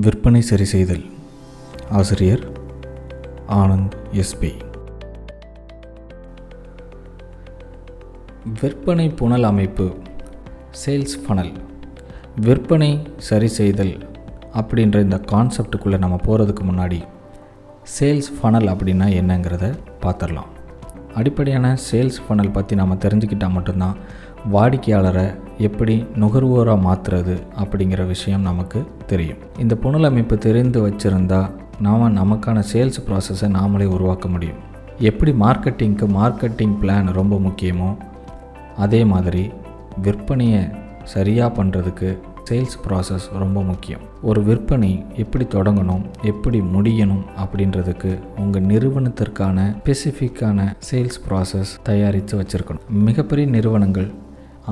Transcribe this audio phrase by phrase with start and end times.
[0.00, 1.04] விற்பனை சரி செய்தல்.
[1.90, 2.42] ஆசிரியர்
[3.48, 4.50] ஆனந்த் எஸ்பி
[8.60, 9.86] விற்பனை புனல் அமைப்பு
[10.72, 11.52] சேல்ஸ் ஃபனல்
[12.40, 13.94] விற்பனை சரி செய்தல்
[14.54, 17.00] அப்படின்ற இந்த கான்செப்டுக்குள்ளே நம்ம போகிறதுக்கு முன்னாடி
[17.84, 19.66] சேல்ஸ் ஃபனல் அப்படின்னா என்னங்கிறத
[20.04, 20.52] பார்த்துடலாம்
[21.14, 23.96] அடிப்படையான சேல்ஸ் ஃபனல் பற்றி நம்ம தெரிஞ்சுக்கிட்டால் மட்டும்தான்
[24.46, 25.26] வாடிக்கையாளரை
[25.58, 29.38] எப்படி நுகர்வோராக மாற்றுறது அப்படிங்கிற விஷயம் நமக்கு தெரியும்.
[29.58, 34.60] இந்த புனல் அமைப்பு தெரிந்து வச்சுருந்தா நாம் நமக்கான சேல்ஸ் ப்ராசஸை நாமளே உருவாக்க முடியும்.
[34.98, 37.96] எப்படி மார்க்கெட்டிங்க்கு மார்க்கெட்டிங் பிளான் ரொம்ப முக்கியமோ
[38.76, 39.50] அதே மாதிரி
[40.02, 40.62] விற்பனையை
[41.02, 44.02] சரியாக பண்ணுறதுக்கு சேல்ஸ் ப்ராசஸ் ரொம்ப முக்கியம்.
[44.22, 52.86] ஒரு விற்பனை எப்படி தொடங்கணும் எப்படி முடியணும் அப்படின்றதுக்கு உங்கள் நிறுவனத்திற்கான ஸ்பெசிஃபிக்கான சேல்ஸ் ப்ராசஸ் தயாரித்து வச்சுருக்கணும்.
[52.88, 54.08] மிகப்பெரிய நிறுவனங்கள்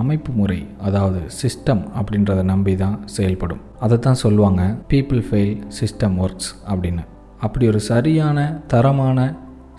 [0.01, 3.63] அமைப்பு முறை அதாவது சிஸ்டம் அப்படின்றத நம்பி தான் செயல்படும்.
[3.85, 4.63] அதை தான் சொல்லுவாங்க
[4.93, 7.03] பீப்புள் ஃபெயில் சிஸ்டம் ஒர்க்ஸ் அப்படின்னு.
[7.47, 8.39] அப்படி ஒரு சரியான
[8.73, 9.19] தரமான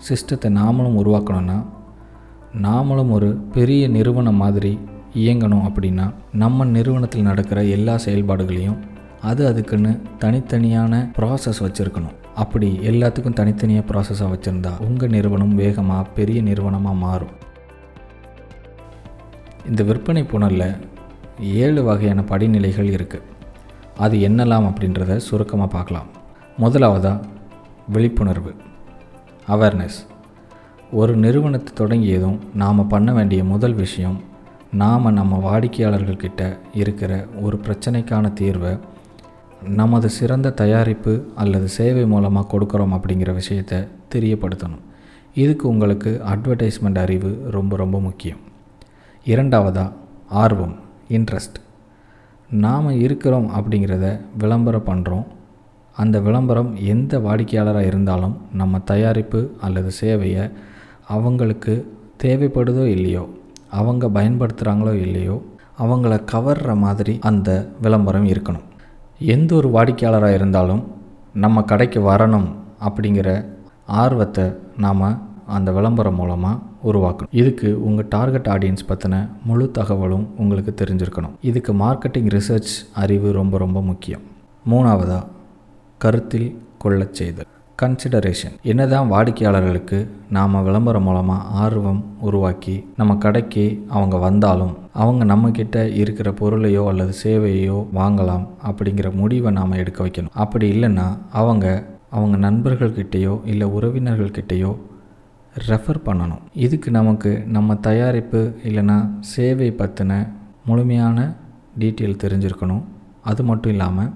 [0.08, 1.58] சிஸ்டத்தை நாமளும் உருவாக்கணும்னா
[2.66, 4.72] நாமளும் ஒரு பெரிய நிறுவனம் மாதிரி
[5.22, 6.06] இயங்கணும் அப்படின்னா
[6.42, 8.78] நம்ம நிறுவனத்தில் நடக்கிற எல்லா செயல்பாடுகளையும்
[9.30, 9.92] அது அதுக்குன்னு
[10.22, 12.16] தனித்தனியான ப்ராசஸ் வச்சுருக்கணும்.
[12.42, 17.34] அப்படி எல்லாத்துக்கும் தனித்தனியாக ப்ராசஸாக வச்சுருந்தா உங்கள் நிறுவனம் வேகமாக பெரிய நிறுவனமாக மாறும்.
[19.68, 20.68] இந்த விற்பனை புனலில்
[21.64, 23.26] ஏழு வகையான படிநிலைகள் இருக்குது
[24.04, 26.08] அது என்னலாம் அப்படின்றத சுருக்கமாக பார்க்கலாம்.
[26.62, 27.24] முதலாவதாக
[27.94, 28.52] விழிப்புணர்வு.
[29.54, 29.98] அவேர்னஸ்
[30.90, 34.18] ஒரு நிறுவனத்தை தொடங்கியதும் நாம் பண்ண வேண்டிய முதல் விஷயம்
[34.82, 36.42] நாம் நம்ம வாடிக்கையாளர்கள்கிட்ட
[36.80, 38.72] இருக்கிற ஒரு பிரச்சனைக்கான தீர்வை
[39.80, 43.78] நமது சிறந்த தயாரிப்பு அல்லது சேவை மூலமாக கொடுக்குறோம் அப்படிங்கிற விஷயத்தை
[44.14, 44.84] தெரியப்படுத்தணும்.
[45.42, 48.42] இதுக்கு உங்களுக்கு அட்வர்டைஸ்மெண்ட் அறிவு ரொம்ப ரொம்ப முக்கியம்.
[49.26, 49.92] இரண்டாவதாக
[50.28, 50.74] ஆர்வம்
[51.08, 51.58] இன்ட்ரெஸ்ட்
[52.50, 55.26] நாம் இருக்கிறோம் அப்படிங்கிறத விளம்பரம் பண்ணுறோம்
[55.96, 60.52] அந்த விளம்பரம் எந்த வாடிக்கையாளராக இருந்தாலும் நம்ம தயாரிப்பு அல்லது சேவையை
[61.08, 61.74] அவங்களுக்கு
[62.22, 63.28] தேவைப்படுதோ இல்லையோ
[63.70, 65.42] அவங்க பயன்படுத்துகிறாங்களோ இல்லையோ
[65.78, 68.66] அவங்கள கவர்ற மாதிரி அந்த விளம்பரம் இருக்கணும்.
[69.18, 70.92] எந்த ஒரு வாடிக்கையாளராக இருந்தாலும்
[71.32, 72.48] நம்ம கடைக்கு வரணும்
[72.80, 73.44] அப்படிங்கிற
[73.86, 77.32] ஆர்வத்தை நாம் அந்த விளம்பரம் மூலமாக உருவாக்கணும்.
[77.32, 81.36] இதுக்கு உங்கள் டார்கெட் ஆடியன்ஸ் பற்றின முழு தகவலும் உங்களுக்கு தெரிஞ்சிருக்கணும்.
[81.40, 84.24] இதுக்கு மார்க்கெட்டிங் ரிசர்ச் அறிவு ரொம்ப ரொம்ப முக்கியம்.
[84.70, 85.26] மூணாவதாக
[85.98, 86.48] கருத்தில்
[86.78, 87.50] கொள்ளச் செய்தல்.
[87.82, 89.98] கன்சிடரேஷன் என்னதான் வாடிக்கையாளர்களுக்கு
[90.30, 97.86] நாம் விளம்பரம் மூலமாக ஆர்வம் உருவாக்கி நம்ம கடைக்கு அவங்க வந்தாலும் அவங்க நம்மக்கிட்ட இருக்கிற பொருளையோ அல்லது சேவையோ
[97.94, 100.34] வாங்கலாம் அப்படிங்கிற முடிவை நாம் எடுக்க வைக்கணும்.
[100.34, 101.66] அப்படி இல்லைன்னா அவங்க
[102.10, 104.76] அவங்க நண்பர்கள்கிட்டேயோ இல்லை உறவினர்கள்கிட்டேயோ
[105.68, 106.42] ரெஃபர் பண்ணணும்.
[106.52, 110.28] இதுக்கு நமக்கு நம்ம தயாரிப்பு இல்லைன்னா சேவை பற்றின
[110.64, 111.34] முழுமையான
[111.78, 112.82] டீட்டெயில் தெரிஞ்சிருக்கணும்.
[113.22, 114.10] அது மட்டும் இல்லாமல்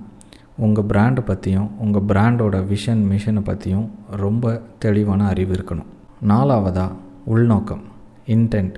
[0.56, 5.90] உங்கள் பிராண்டை பற்றியும் உங்கள் பிராண்டோட விஷன் மிஷனை பற்றியும் ரொம்ப தெளிவான அறிவு இருக்கணும்.
[6.28, 7.82] நாலாவதாக உள்நோக்கம்
[8.26, 8.76] இன்டென்ட்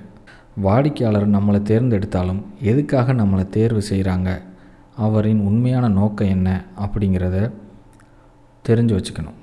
[0.64, 4.30] வாடிக்கையாளர் நம்மளை தேர்ந்தெடுத்தாலும் எதுக்காக நம்மளை தேர்வு செய்கிறாங்க
[4.96, 7.52] அவரின் உண்மையான நோக்கம் என்ன அப்படிங்கிறத
[8.68, 9.38] தெரிஞ்சு வச்சுக்கணும்.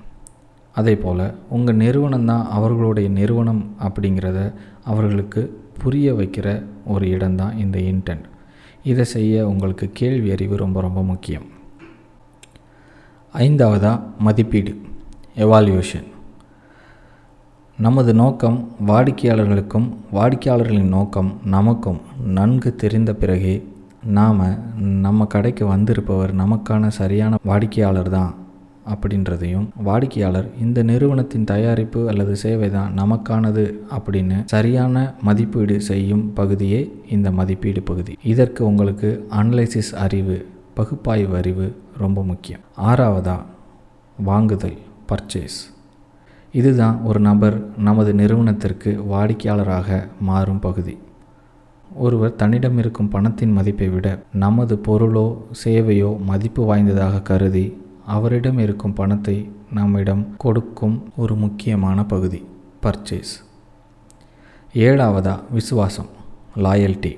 [0.79, 4.39] அதே போல் உங்கள் நிறுவனம் தான் அவர்களுடைய நிறுவனம் அப்படிங்கிறத
[4.83, 5.41] அவர்களுக்கு
[5.77, 6.47] புரிய வைக்கிற
[6.85, 8.27] ஒரு இடம்தான் இந்த இன்டென்ட்
[8.83, 11.47] இதை செய்ய உங்களுக்கு கேள்வி அறிவு ரொம்ப ரொம்ப முக்கியம்.
[13.33, 14.71] ஐந்தாவதாக மதிப்பீடு
[15.35, 16.07] எவால்யூஷன்
[17.77, 18.57] நமது நோக்கம்
[18.87, 23.55] வாடிக்கையாளர்களுக்கும் வாடிக்கையாளர்களின் நோக்கம் நமக்கும் நன்கு தெரிந்த பிறகே
[24.03, 24.41] நாம்
[25.01, 28.38] நம்ம கடைக்கு வந்திருப்பவர் நமக்கான சரியான வாடிக்கையாளர் தான்
[28.93, 33.65] அப்படின்றதையும் வாடிக்கையாளர் இந்த நிறுவனத்தின் தயாரிப்பு அல்லது சேவை தான் நமக்கானது
[33.97, 38.17] அப்படின்னு சரியான மதிப்பீடு செய்யும் பகுதியே இந்த மதிப்பீடு பகுதி.
[38.23, 40.37] இதற்கு உங்களுக்கு அனலைசிஸ் அறிவு
[40.73, 41.67] பகுப்பாய்வு அறிவு
[41.97, 42.63] ரொம்ப முக்கியம்.
[42.77, 43.47] ஆறாவதாக
[44.23, 44.77] வாங்குதல்
[45.11, 45.59] பர்ச்சேஸ்
[46.53, 50.95] இதுதான் ஒரு நபர் நமது நிறுவனத்திற்கு வாடிக்கையாளராக மாறும் பகுதி.
[51.95, 55.27] ஒருவர் தன்னிடம் இருக்கும் பணத்தின் மதிப்பை விட நமது பொருளோ
[55.63, 57.63] சேவையோ மதிப்பு வாய்ந்ததாக கருதி
[58.15, 59.37] அவரிடம் இருக்கும் பணத்தை
[59.77, 62.41] நம்மிடம் கொடுக்கும் ஒரு முக்கியமான பகுதி
[62.85, 63.33] பர்ச்சேஸ்
[64.87, 66.09] ஏழாவதா விசுவாசம்
[66.65, 67.13] லாயல்ட்டி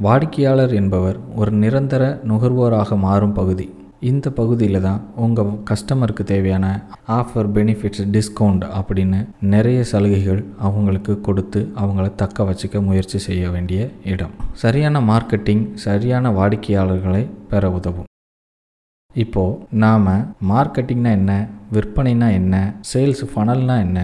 [0.00, 3.66] வாடிக்கையாளர் என்பவர் ஒரு நிரந்தர நுகர்வோராக மாறும் பகுதி.
[4.10, 6.66] இந்த பகுதியில் தான் உங்கள் கஸ்டமருக்கு தேவையான
[7.18, 9.20] ஆஃபர் பெனிஃபிட்ஸ் டிஸ்கவுண்ட் அப்படின்னு
[9.54, 14.34] நிறைய சலுகைகள் அவங்களுக்கு கொடுத்து அவங்கள தக்க வச்சுக்க முயற்சி செய்ய வேண்டிய இடம்.
[14.62, 17.22] சரியான மார்க்கெட்டிங் சரியான வாடிக்கையாளர்களை
[17.52, 18.08] பெற உதவும்.
[19.14, 20.08] இப்போது நாம்
[20.50, 21.32] மார்க்கெட்டிங்னா என்ன
[21.72, 24.00] விற்பனைனா என்ன சேல்ஸ் ஃபனல்னா என்ன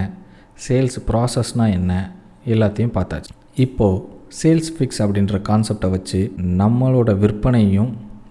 [0.68, 1.92] சேல்ஸ் ப்ராசஸ்னால் என்ன
[2.44, 3.30] எல்லாத்தையும் பார்த்தாச்சு.
[3.54, 4.02] இப்போது
[4.40, 7.90] சேல்ஸ் ஃபிக்ஸ் அப்படின்ற கான்செப்டை வச்சு நம்மளோட விற்பனையும்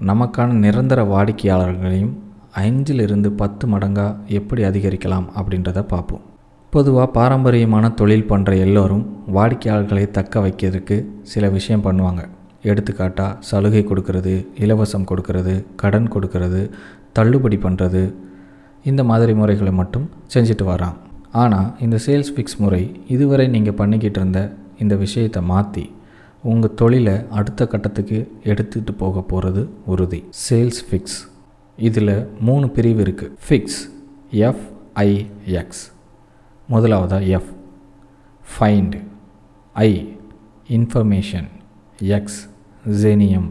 [0.10, 2.16] நமக்கான நிரந்தர வாடிக்கையாளர்களையும்
[2.62, 6.24] அஞ்சிலிருந்து பத்து மடங்காக எப்படி அதிகரிக்கலாம் அப்படின்றத பார்ப்போம்.
[6.74, 12.24] பொதுவாக பாரம்பரியமான தொழில் பண்ணுற எல்லோரும் வாடிக்கையாளர்களை தக்க வைக்கிறதுக்கு சில விஷயம் பண்ணுவாங்க.
[12.72, 14.34] எடுத்துக்காட்டாக சலுகை கொடுக்கறது
[14.66, 16.62] இலவசம் கொடுக்கறது கடன் கொடுக்கறது
[17.18, 18.04] தள்ளுபடி பண்ணுறது
[18.90, 20.98] இந்த மாதிரி முறைகளை மட்டும் செஞ்சுட்டு வரான்.
[21.44, 22.84] ஆனால் இந்த சேல்ஸ் ஃபிக்ஸ் முறை
[23.16, 24.42] இதுவரை நீங்கள் பண்ணிக்கிட்டு இருந்த
[24.84, 25.86] இந்த விஷயத்தை மாற்றி
[26.52, 28.18] உங்கள் தொழிலை அடுத்த கட்டத்துக்கு
[28.52, 29.62] எடுத்துகிட்டு போக போகிறது
[29.92, 30.19] உறுதி.
[30.46, 31.18] Sales fix.
[31.88, 32.16] இதில்
[32.48, 33.80] மூணு பிரிவு இருக்குது ஃபிக்ஸ்
[34.50, 35.84] எஃப்ஐஎக்ஸ்
[36.74, 37.52] முதலாவதாக F.
[38.54, 38.96] Find
[39.75, 39.92] I.
[40.78, 41.50] Information
[42.18, 42.40] X.
[43.01, 43.48] ஜெனியம்.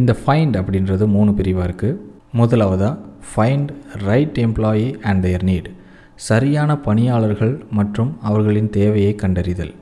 [0.00, 2.00] இந்த ஃபைண்ட் அப்படின்றது மூணு பிரிவாக இருக்குது
[2.40, 2.98] முதலாவதாக
[3.30, 3.70] find
[4.08, 5.68] right employee and their need
[6.28, 9.72] சரியான பணியாளர்கள் மற்றும் அவர்களின் தேவையை கண்டறிதல்.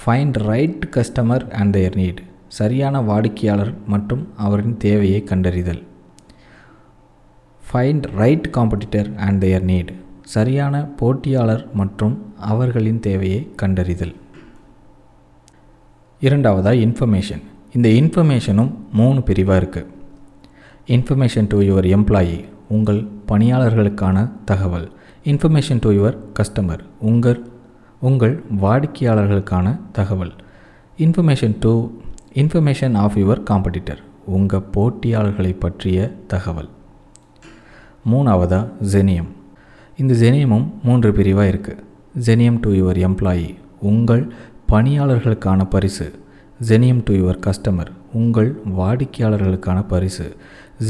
[0.00, 2.20] Find right customer and their need
[2.58, 5.82] சரியான வாடிக்கையாளர் மற்றும் அவரின் தேவையை கண்டறிதல்.
[7.64, 9.92] Find right competitor and their need
[10.34, 12.16] சரியான போட்டியாளர் மற்றும்
[12.52, 14.14] அவர்களின் தேவையை கண்டறிதல்.
[16.20, 19.88] இரண்டாவதாக இன்ஃபர்மேஷன் இந்த இன்ஃபர்மேஷனும் மூணு பிரிவாக இருக்குது
[20.86, 24.86] இன்ஃபர்மேஷன் டு யுவர் எம்ப்ளாயி உங்கள் பணியாளர்களுக்கான தகவல்.
[25.24, 27.40] இன்ஃபர்மேஷன் டு யுவர் கஸ்டமர் உங்கள்
[28.00, 30.32] உங்கள் வாடிக்கையாளர்களுக்கான தகவல்.
[30.98, 31.72] Information to
[32.34, 34.02] information of your competitor
[34.36, 36.70] உங்கள் போட்டியாளர்களை பற்றிய தகவல்.
[38.10, 39.30] மூணாவதாக ஜெனியம்
[39.96, 41.82] இந்த ஜெனியமும் மூன்று பிரிவாக இருக்குது
[42.26, 44.22] ஜெனியம் டு யுவர் எம்ப்ளாயி உங்கள்
[44.72, 46.04] பணியாளர்களுக்கான பரிசு.
[46.68, 50.26] ஜெனியம் டு யுவர் கஸ்டமர் உங்கள் வாடிக்கையாளர்களுக்கான பரிசு.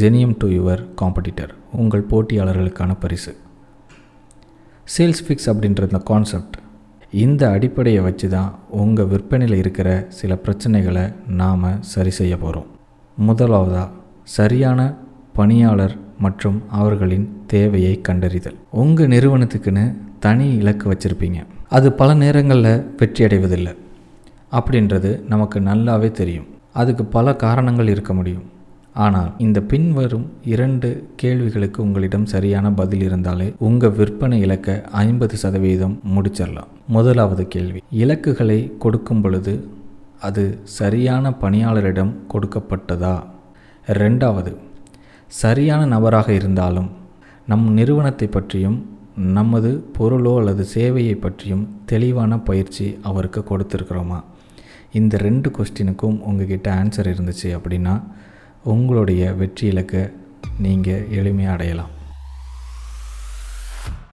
[0.01, 3.33] ஜெனியம் டு யுவர் காம்படிட்டர் உங்கள் போட்டியாளர்களுக்கான பரிசு.
[4.97, 6.57] சேல்ஸ் ஃபிக்ஸ் அப்படின்ற இந்த கான்செப்ட்
[7.11, 8.51] இந்த அடிப்படையை வச்சு தான்
[8.81, 11.05] உங்கள் விற்பனையில் இருக்கிற சில பிரச்சனைகளை
[11.41, 12.69] நாம் சரி செய்ய போகிறோம்
[13.17, 13.89] முதலாவதாக
[14.39, 14.81] சரியான
[15.39, 18.59] பணியாளர் மற்றும் அவர்களின் தேவையை கண்டறிதல்.
[18.83, 19.87] உங்கள் நிறுவனத்துக்குன்னு
[20.19, 21.41] தனி இலக்கு வச்சுருப்பீங்க.
[21.77, 23.73] அது பல நேரங்களில் வெற்றி அடைவதில்லை
[24.59, 26.49] அப்படின்றது நமக்கு நல்லாவே தெரியும்.
[26.81, 28.47] அதுக்கு பல காரணங்கள் இருக்க முடியும்.
[29.05, 30.89] ஆனால் இந்த பின்வரும் இரண்டு
[31.23, 36.71] கேள்விகளுக்கு உங்களிடம் சரியான பதில் இருந்தாலே உங்கள் விற்பனை இலக்கை ஐம்பது சதவீதம் முடிச்சிடலாம்.
[36.97, 39.55] முதலாவது கேள்வி இலக்குகளை கொடுக்கும் பொழுது
[40.29, 40.45] அது
[40.79, 43.17] சரியான பணியாளரிடம் கொடுக்கப்பட்டதா?
[44.03, 44.53] ரெண்டாவது
[45.43, 46.91] சரியான நபராக இருந்தாலும்
[47.51, 48.79] நம் நிறுவனத்தை பற்றியும்
[49.21, 54.23] நமது பொருளோ அல்லது சேவையை பற்றியும் தெளிவான பயிற்சி அவருக்கு கொடுத்துருக்குறோமா?
[54.93, 58.03] இந்த ரெண்டு கொஸ்டினுக்கும் உங்ககிட்ட ஆன்சர் இருந்துச்சு அப்படின்னா
[58.65, 60.09] உங்களுடைய வெற்றி இலக்கை
[60.59, 61.91] நீங்கள் எளிமையாக அடையலாம்.